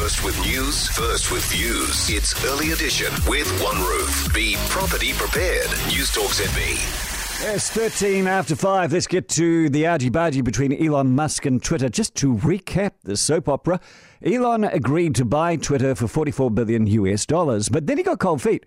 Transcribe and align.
First 0.00 0.24
with 0.24 0.40
news, 0.46 0.86
first 0.90 1.32
with 1.32 1.44
views. 1.50 2.08
It's 2.08 2.44
Early 2.44 2.70
Edition 2.70 3.12
with 3.26 3.50
One 3.60 3.78
Roof. 3.80 4.32
Be 4.32 4.54
property 4.68 5.12
prepared. 5.12 5.68
News 5.88 6.12
Talk 6.12 6.30
ZB. 6.30 7.54
It's 7.54 7.68
13 7.70 8.28
after 8.28 8.54
5. 8.54 8.92
Let's 8.92 9.08
get 9.08 9.28
to 9.30 9.68
the 9.68 9.88
argy 9.88 10.08
bargy 10.08 10.42
between 10.42 10.72
Elon 10.72 11.16
Musk 11.16 11.46
and 11.46 11.62
Twitter. 11.62 11.88
Just 11.88 12.14
to 12.14 12.36
recap 12.36 12.92
the 13.02 13.16
soap 13.16 13.48
opera, 13.48 13.80
Elon 14.24 14.62
agreed 14.62 15.16
to 15.16 15.24
buy 15.24 15.56
Twitter 15.56 15.96
for 15.96 16.06
44 16.06 16.52
billion 16.52 16.86
US 16.86 17.26
dollars, 17.26 17.68
but 17.68 17.88
then 17.88 17.98
he 17.98 18.04
got 18.04 18.20
cold 18.20 18.40
feet. 18.40 18.66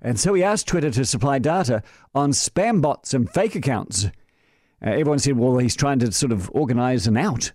And 0.00 0.18
so 0.18 0.34
he 0.34 0.42
asked 0.42 0.66
Twitter 0.66 0.90
to 0.90 1.04
supply 1.04 1.38
data 1.38 1.84
on 2.12 2.32
spam 2.32 2.82
bots 2.82 3.14
and 3.14 3.30
fake 3.30 3.54
accounts. 3.54 4.06
Uh, 4.84 4.90
everyone 4.90 5.20
said, 5.20 5.38
well, 5.38 5.58
he's 5.58 5.76
trying 5.76 6.00
to 6.00 6.10
sort 6.10 6.32
of 6.32 6.50
organize 6.52 7.06
an 7.06 7.16
out. 7.16 7.52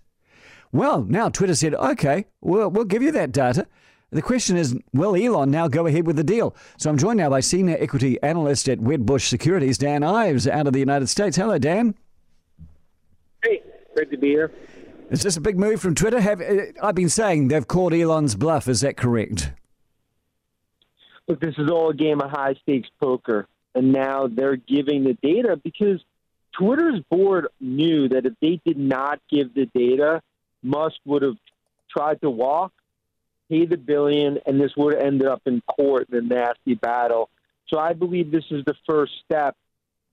Well, 0.72 1.02
now 1.02 1.28
Twitter 1.28 1.54
said, 1.54 1.74
okay, 1.74 2.26
we'll, 2.40 2.68
we'll 2.70 2.84
give 2.84 3.02
you 3.02 3.12
that 3.12 3.32
data. 3.32 3.66
The 4.10 4.22
question 4.22 4.56
is, 4.56 4.74
will 4.94 5.14
Elon 5.14 5.50
now 5.50 5.68
go 5.68 5.86
ahead 5.86 6.06
with 6.06 6.16
the 6.16 6.24
deal? 6.24 6.56
So 6.78 6.88
I'm 6.88 6.96
joined 6.96 7.18
now 7.18 7.28
by 7.28 7.40
senior 7.40 7.76
equity 7.78 8.20
analyst 8.22 8.68
at 8.68 8.78
Wedbush 8.78 9.28
Securities, 9.28 9.76
Dan 9.76 10.02
Ives, 10.02 10.48
out 10.48 10.66
of 10.66 10.72
the 10.72 10.78
United 10.78 11.08
States. 11.08 11.36
Hello, 11.36 11.58
Dan. 11.58 11.94
Hey, 13.44 13.62
great 13.94 14.10
to 14.10 14.16
be 14.16 14.28
here. 14.28 14.50
Is 15.10 15.22
this 15.22 15.36
a 15.36 15.40
big 15.40 15.58
move 15.58 15.80
from 15.80 15.94
Twitter? 15.94 16.20
Have 16.20 16.40
uh, 16.40 16.64
I've 16.82 16.94
been 16.94 17.08
saying 17.08 17.48
they've 17.48 17.66
called 17.66 17.92
Elon's 17.92 18.34
bluff? 18.34 18.68
Is 18.68 18.80
that 18.80 18.96
correct? 18.96 19.52
Look, 21.26 21.40
this 21.40 21.54
is 21.58 21.70
all 21.70 21.90
a 21.90 21.94
game 21.94 22.20
of 22.20 22.30
high 22.30 22.54
stakes 22.62 22.88
poker, 23.00 23.46
and 23.74 23.92
now 23.92 24.26
they're 24.26 24.56
giving 24.56 25.04
the 25.04 25.14
data 25.22 25.60
because 25.62 26.02
Twitter's 26.52 27.00
board 27.10 27.48
knew 27.60 28.08
that 28.08 28.24
if 28.24 28.32
they 28.40 28.60
did 28.64 28.78
not 28.78 29.20
give 29.30 29.54
the 29.54 29.66
data, 29.66 30.22
Musk 30.62 30.96
would 31.04 31.22
have 31.22 31.36
tried 31.90 32.20
to 32.20 32.30
walk, 32.30 32.72
pay 33.48 33.66
the 33.66 33.76
billion, 33.76 34.38
and 34.46 34.60
this 34.60 34.72
would 34.76 34.94
have 34.94 35.02
ended 35.02 35.26
up 35.26 35.42
in 35.46 35.60
court 35.62 36.08
in 36.10 36.18
a 36.18 36.20
nasty 36.20 36.74
battle. 36.74 37.30
So 37.68 37.78
I 37.78 37.92
believe 37.92 38.30
this 38.30 38.44
is 38.50 38.64
the 38.64 38.74
first 38.86 39.12
step 39.24 39.56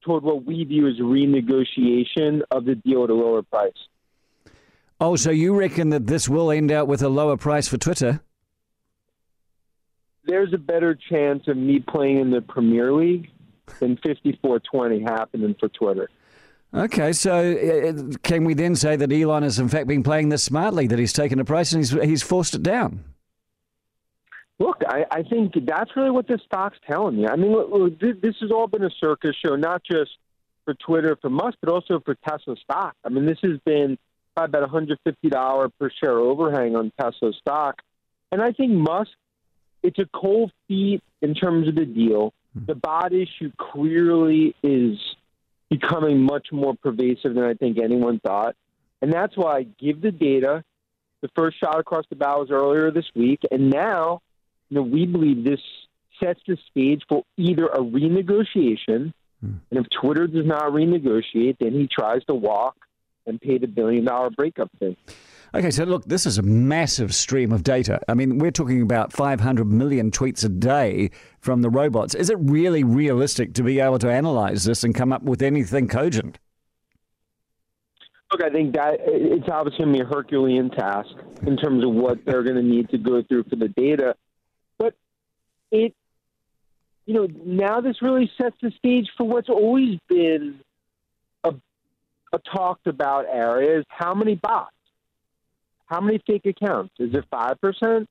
toward 0.02 0.24
what 0.24 0.46
we 0.46 0.64
view 0.64 0.88
as 0.88 0.98
renegotiation 0.98 2.42
of 2.52 2.66
the 2.66 2.76
deal 2.76 3.04
at 3.04 3.10
a 3.10 3.14
lower 3.14 3.42
price. 3.42 3.74
Oh, 5.00 5.16
so 5.16 5.32
you 5.32 5.54
reckon 5.54 5.90
that 5.90 6.08
this 6.08 6.30
will 6.30 6.52
end 6.52 6.72
up 6.72 6.88
with 6.88 7.02
a 7.02 7.10
lower 7.10 7.36
price 7.36 7.68
for 7.68 7.78
Twitter? 7.78 8.22
There's 10.26 10.54
a 10.54 10.58
better 10.58 10.96
chance 10.96 11.48
of 11.48 11.58
me 11.58 11.80
playing 11.80 12.20
in 12.20 12.32
the 12.32 12.42
Premier 12.42 12.94
League 12.94 13.30
than 13.80 13.98
54-20 13.98 15.02
happening 15.02 15.56
for 15.60 15.70
Twitter. 15.70 16.10
Okay, 16.76 17.14
so 17.14 17.54
uh, 17.54 18.18
can 18.22 18.44
we 18.44 18.54
then 18.54 18.76
say 18.76 18.98
that 18.98 19.10
Elon 19.10 19.44
has 19.44 19.60
in 19.60 19.70
fact 19.70 19.88
been 19.88 20.04
playing 20.04 20.28
this 20.28 20.44
smartly, 20.44 20.88
that 20.88 21.00
he's 21.00 21.14
taken 21.14 21.40
a 21.40 21.46
price 21.46 21.72
and 21.72 21.82
he's, 21.82 21.92
he's 21.92 22.22
forced 22.22 22.54
it 22.54 22.64
down? 22.64 23.06
Look, 24.60 24.82
I, 24.86 25.06
I 25.10 25.24
think 25.24 25.54
that's 25.66 25.92
really 25.96 26.12
what 26.12 26.28
the 26.28 26.38
stock's 26.46 26.78
telling 26.86 27.18
me. 27.18 27.28
I 27.28 27.38
mean, 27.38 27.54
look, 27.54 28.00
this, 28.00 28.16
this 28.22 28.36
has 28.42 28.52
all 28.52 28.68
been 28.68 28.84
a 28.84 28.90
circus 28.90 29.36
show, 29.46 29.56
not 29.56 29.84
just 29.90 30.12
for 30.66 30.74
Twitter, 30.74 31.18
for 31.22 31.30
Musk, 31.30 31.58
but 31.62 31.72
also 31.72 32.02
for 32.04 32.16
Tesla 32.28 32.56
stock. 32.58 32.96
I 33.06 33.10
mean, 33.10 33.26
this 33.26 33.40
has 33.44 33.58
been 33.66 33.98
probably 34.36 34.60
about 34.60 34.70
$150 34.70 35.72
per 35.80 35.90
share 36.02 36.18
overhang 36.18 36.76
on 36.76 36.92
Tesla 37.00 37.32
stock. 37.40 37.82
And 38.32 38.42
I 38.42 38.52
think 38.52 38.72
Musk, 38.72 39.12
it's 39.82 40.00
a 40.00 40.08
cold 40.14 40.52
feet 40.68 41.02
in 41.22 41.36
terms 41.36 41.70
of 41.70 41.76
the 41.76 41.86
deal. 41.86 42.34
The 42.68 42.76
bot 42.76 43.12
issue 43.12 43.52
clearly 43.58 44.56
is 44.64 44.98
becoming 45.70 46.22
much 46.22 46.48
more 46.52 46.76
pervasive 46.76 47.36
than 47.36 47.44
I 47.44 47.54
think 47.54 47.78
anyone 47.78 48.20
thought. 48.20 48.56
And 49.02 49.12
that's 49.12 49.36
why 49.36 49.58
I 49.58 49.64
give 49.64 50.02
the 50.02 50.12
data. 50.12 50.64
The 51.22 51.30
first 51.36 51.60
shot 51.60 51.80
across 51.80 52.06
the 52.10 52.16
bow 52.16 52.40
was 52.40 52.52
earlier 52.52 52.92
this 52.92 53.06
week. 53.16 53.42
And 53.50 53.70
now, 53.70 54.22
you 54.70 54.76
know, 54.76 54.84
we 54.84 55.06
believe 55.06 55.44
this 55.44 55.60
sets 56.22 56.40
the 56.48 56.58
stage 56.70 57.04
for 57.10 57.24
either 57.38 57.68
a 57.68 57.80
renegotiation. 57.80 59.14
Hmm. 59.42 59.54
And 59.72 59.80
if 59.80 59.90
Twitter 59.90 60.28
does 60.28 60.46
not 60.46 60.72
renegotiate, 60.72 61.58
then 61.60 61.74
he 61.74 61.88
tries 61.88 62.24
to 62.26 62.36
walk 62.36 62.76
and 63.26 63.42
pay 63.42 63.58
the 63.58 63.68
billion 63.68 64.06
dollar 64.06 64.30
breakup 64.30 64.70
fee. 64.80 64.98
Okay, 65.56 65.72
so 65.72 65.86
look, 65.86 66.04
this 66.04 66.26
is 66.26 66.38
a 66.38 66.42
massive 66.42 67.16
stream 67.16 67.54
of 67.54 67.64
data. 67.64 68.02
I 68.10 68.14
mean, 68.14 68.40
we're 68.40 68.52
talking 68.52 68.82
about 68.82 69.14
500 69.14 69.64
million 69.64 70.12
tweets 70.12 70.44
a 70.44 70.50
day 70.50 71.12
from 71.40 71.62
the 71.62 71.70
robots. 71.70 72.14
Is 72.14 72.30
it 72.30 72.36
really 72.42 72.84
realistic 72.84 73.54
to 73.54 73.64
be 73.64 73.80
able 73.80 73.98
to 74.00 74.12
analyze 74.12 74.66
this 74.66 74.84
and 74.84 74.94
come 74.94 75.14
up 75.14 75.24
with 75.24 75.42
anything 75.42 75.88
cogent? 75.88 76.40
Look, 78.34 78.44
I 78.44 78.50
think 78.50 78.76
that 78.76 78.98
it's 79.00 79.48
obviously 79.48 79.86
going 79.86 79.98
to 79.98 80.04
be 80.04 80.06
a 80.06 80.14
Herculean 80.14 80.72
task 80.72 81.12
in 81.48 81.56
terms 81.56 81.86
of 81.86 81.92
what 81.92 82.26
they're 82.26 82.44
going 82.44 82.58
to 82.58 82.62
need 82.62 82.90
to 82.90 82.98
go 82.98 83.24
through 83.24 83.44
for 83.44 83.56
the 83.56 83.70
data. 83.70 84.18
But 84.78 84.94
it, 85.72 85.94
you 87.06 87.14
know, 87.14 87.30
now 87.46 87.80
this 87.80 88.02
really 88.02 88.30
sets 88.38 88.58
the 88.62 88.72
stage 88.72 89.08
for 89.16 89.26
what's 89.26 89.48
always 89.48 90.00
been 90.10 90.60
a, 91.46 91.54
a 92.34 92.40
talked 92.40 92.88
about 92.88 93.26
area 93.32 93.80
is 93.80 93.86
how 93.88 94.14
many 94.14 94.36
bots, 94.36 94.75
how 95.86 96.02
many 96.02 96.22
fake 96.26 96.46
accounts? 96.46 96.94
Is 97.00 97.14
it 97.14 97.26
5%? 97.32 98.08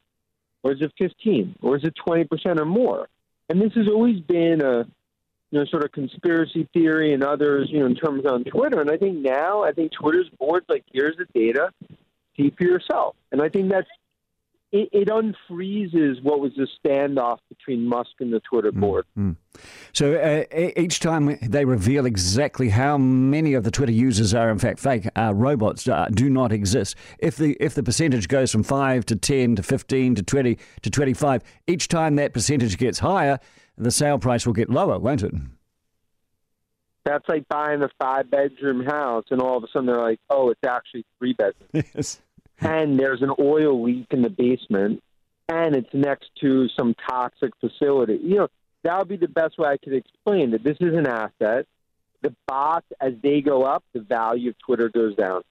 Or 0.62 0.72
is 0.72 0.80
it 0.80 0.92
15 0.98 1.56
Or 1.60 1.76
is 1.76 1.84
it 1.84 1.94
20% 2.06 2.58
or 2.58 2.64
more? 2.64 3.08
And 3.48 3.60
this 3.60 3.72
has 3.74 3.86
always 3.88 4.20
been 4.20 4.62
a, 4.62 4.86
you 5.50 5.58
know, 5.58 5.64
sort 5.66 5.84
of 5.84 5.92
conspiracy 5.92 6.66
theory 6.72 7.12
and 7.12 7.22
others, 7.22 7.68
you 7.70 7.80
know, 7.80 7.86
in 7.86 7.94
terms 7.94 8.24
on 8.24 8.44
Twitter. 8.44 8.80
And 8.80 8.90
I 8.90 8.96
think 8.96 9.18
now, 9.18 9.62
I 9.62 9.72
think 9.72 9.92
Twitter's 9.92 10.30
board's 10.38 10.66
like, 10.68 10.84
here's 10.90 11.16
the 11.16 11.26
data, 11.34 11.70
see 12.36 12.50
for 12.56 12.64
yourself. 12.64 13.14
And 13.30 13.42
I 13.42 13.50
think 13.50 13.70
that's 13.70 13.88
it, 14.74 14.88
it 14.90 15.08
unfreezes 15.08 16.20
what 16.24 16.40
was 16.40 16.50
a 16.58 16.66
standoff 16.76 17.38
between 17.48 17.86
Musk 17.86 18.10
and 18.18 18.32
the 18.32 18.40
Twitter 18.40 18.72
board. 18.72 19.06
So 19.92 20.16
uh, 20.16 20.70
each 20.76 20.98
time 20.98 21.38
they 21.40 21.64
reveal 21.64 22.06
exactly 22.06 22.70
how 22.70 22.98
many 22.98 23.54
of 23.54 23.62
the 23.62 23.70
Twitter 23.70 23.92
users 23.92 24.34
are 24.34 24.50
in 24.50 24.58
fact 24.58 24.80
fake, 24.80 25.08
uh, 25.16 25.32
robots 25.32 25.86
uh, 25.86 26.08
do 26.12 26.28
not 26.28 26.50
exist. 26.50 26.96
If 27.20 27.36
the 27.36 27.56
if 27.60 27.74
the 27.74 27.84
percentage 27.84 28.26
goes 28.26 28.50
from 28.50 28.64
five 28.64 29.06
to 29.06 29.16
ten 29.16 29.54
to 29.54 29.62
fifteen 29.62 30.16
to 30.16 30.24
twenty 30.24 30.58
to 30.82 30.90
twenty 30.90 31.14
five, 31.14 31.42
each 31.68 31.86
time 31.86 32.16
that 32.16 32.34
percentage 32.34 32.76
gets 32.76 32.98
higher, 32.98 33.38
the 33.78 33.92
sale 33.92 34.18
price 34.18 34.44
will 34.44 34.54
get 34.54 34.70
lower, 34.70 34.98
won't 34.98 35.22
it? 35.22 35.32
That's 37.04 37.28
like 37.28 37.46
buying 37.48 37.80
a 37.82 37.90
five 38.00 38.28
bedroom 38.28 38.84
house, 38.84 39.26
and 39.30 39.40
all 39.40 39.56
of 39.56 39.62
a 39.62 39.68
sudden 39.72 39.86
they're 39.86 40.02
like, 40.02 40.18
oh, 40.30 40.50
it's 40.50 40.64
actually 40.66 41.04
three 41.20 41.34
bedrooms. 41.34 41.88
Yes. 41.94 42.20
And 42.64 42.98
there's 42.98 43.22
an 43.22 43.32
oil 43.38 43.82
leak 43.82 44.06
in 44.10 44.22
the 44.22 44.30
basement, 44.30 45.02
and 45.48 45.76
it's 45.76 45.92
next 45.92 46.30
to 46.40 46.68
some 46.76 46.94
toxic 47.08 47.52
facility. 47.60 48.18
You 48.22 48.36
know, 48.36 48.48
that 48.82 48.98
would 48.98 49.08
be 49.08 49.16
the 49.16 49.28
best 49.28 49.58
way 49.58 49.68
I 49.68 49.76
could 49.76 49.94
explain 49.94 50.50
that 50.52 50.64
this 50.64 50.76
is 50.80 50.94
an 50.94 51.06
asset. 51.06 51.66
The 52.22 52.34
bots, 52.46 52.86
as 53.00 53.12
they 53.22 53.42
go 53.42 53.64
up, 53.64 53.84
the 53.92 54.00
value 54.00 54.50
of 54.50 54.56
Twitter 54.58 54.88
goes 54.88 55.14
down. 55.14 55.42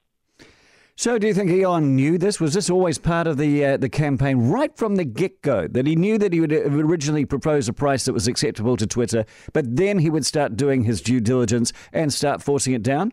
So, 0.95 1.17
do 1.17 1.25
you 1.25 1.33
think 1.33 1.51
Elon 1.51 1.95
knew 1.95 2.19
this? 2.19 2.39
Was 2.39 2.53
this 2.53 2.69
always 2.69 2.99
part 2.99 3.25
of 3.25 3.37
the 3.37 3.65
uh, 3.65 3.77
the 3.77 3.89
campaign 3.89 4.49
right 4.49 4.75
from 4.77 4.95
the 4.95 5.03
get 5.03 5.41
go? 5.41 5.67
That 5.67 5.87
he 5.87 5.95
knew 5.95 6.19
that 6.19 6.33
he 6.33 6.39
would 6.39 6.53
originally 6.53 7.25
propose 7.25 7.67
a 7.67 7.73
price 7.73 8.05
that 8.05 8.13
was 8.13 8.27
acceptable 8.27 8.77
to 8.77 8.85
Twitter, 8.85 9.25
but 9.53 9.75
then 9.75 9.99
he 9.99 10.11
would 10.11 10.25
start 10.25 10.55
doing 10.55 10.83
his 10.83 11.01
due 11.01 11.19
diligence 11.19 11.73
and 11.91 12.13
start 12.13 12.43
forcing 12.43 12.73
it 12.73 12.83
down? 12.83 13.11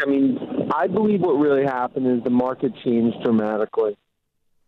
I 0.00 0.06
mean, 0.06 0.70
I 0.74 0.86
believe 0.86 1.20
what 1.20 1.34
really 1.34 1.64
happened 1.64 2.06
is 2.06 2.24
the 2.24 2.30
market 2.30 2.72
changed 2.84 3.22
dramatically. 3.22 3.96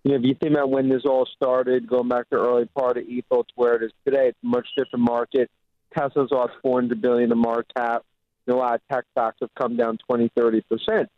You 0.05 0.11
know, 0.11 0.17
if 0.17 0.23
you 0.25 0.35
think 0.35 0.53
about 0.55 0.71
when 0.71 0.89
this 0.89 1.03
all 1.05 1.27
started, 1.37 1.89
going 1.89 2.09
back 2.09 2.29
to 2.31 2.37
the 2.37 2.43
early 2.43 2.67
part 2.67 2.99
of 2.99 3.05
April 3.09 3.45
to 3.45 3.53
where 3.55 3.77
it 3.77 3.85
is 3.85 3.93
today, 4.05 4.29
it's 4.29 4.39
a 4.43 4.47
much 4.47 4.67
different 4.77 5.05
market. 5.05 5.51
Tesla's 5.97 6.31
lost 6.31 6.53
400 6.63 7.01
billion 7.01 7.31
in 7.31 7.39
market 7.39 7.73
cap. 7.77 8.05
You 8.47 8.53
know, 8.53 8.59
a 8.59 8.61
lot 8.61 8.75
of 8.75 8.81
tech 8.91 9.05
stocks 9.13 9.39
have 9.41 9.55
come 9.55 9.77
down 9.77 9.99
20, 10.09 10.31
30 10.37 10.61
percent. 10.63 11.09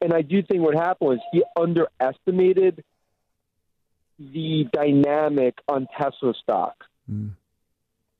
And 0.00 0.12
I 0.12 0.22
do 0.22 0.42
think 0.42 0.62
what 0.62 0.74
happened 0.74 1.08
was 1.08 1.18
he 1.32 1.42
underestimated 1.58 2.84
the 4.18 4.68
dynamic 4.72 5.54
on 5.68 5.88
Tesla 5.98 6.34
stock. 6.42 6.84
Mm. 7.10 7.30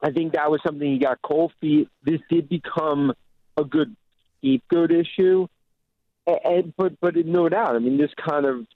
I 0.01 0.11
think 0.11 0.33
that 0.33 0.51
was 0.51 0.61
something 0.65 0.91
he 0.91 0.99
got 0.99 1.21
cold 1.23 1.53
feet. 1.61 1.89
This 2.05 2.21
did 2.31 2.49
become 2.49 3.13
a 3.57 3.65
good 3.65 3.95
scapegoat 4.39 4.91
issue, 4.93 5.47
and, 6.27 6.39
and 6.45 6.75
but 6.77 6.99
but 7.01 7.17
no 7.17 7.49
doubt, 7.49 7.77
I 7.77 7.79
mean, 7.79 7.99
this 7.99 8.13
kind 8.29 8.47
of 8.47 8.67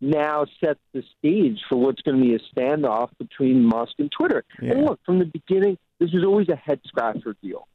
now 0.00 0.44
sets 0.62 0.80
the 0.92 1.02
stage 1.18 1.60
for 1.68 1.76
what's 1.76 2.02
going 2.02 2.18
to 2.18 2.22
be 2.22 2.34
a 2.34 2.38
standoff 2.54 3.10
between 3.18 3.64
Musk 3.64 3.94
and 3.98 4.10
Twitter. 4.10 4.44
Yeah. 4.60 4.72
And 4.72 4.84
look, 4.84 5.00
from 5.04 5.18
the 5.18 5.24
beginning, 5.24 5.78
this 5.98 6.12
was 6.12 6.24
always 6.24 6.48
a 6.48 6.56
head 6.56 6.80
scratcher 6.84 7.36
deal. 7.42 7.66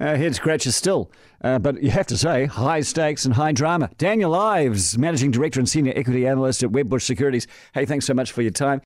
Uh, 0.00 0.16
head 0.16 0.34
scratches 0.34 0.74
still, 0.74 1.10
uh, 1.42 1.58
but 1.58 1.82
you 1.82 1.90
have 1.90 2.06
to 2.06 2.16
say 2.16 2.46
high 2.46 2.80
stakes 2.80 3.26
and 3.26 3.34
high 3.34 3.52
drama. 3.52 3.90
Daniel 3.98 4.34
Ives, 4.34 4.96
managing 4.96 5.30
director 5.30 5.60
and 5.60 5.68
senior 5.68 5.92
equity 5.94 6.26
analyst 6.26 6.62
at 6.62 6.70
Wedbush 6.70 7.02
Securities. 7.02 7.46
Hey, 7.74 7.84
thanks 7.84 8.06
so 8.06 8.14
much 8.14 8.32
for 8.32 8.40
your 8.40 8.52
time. 8.52 8.80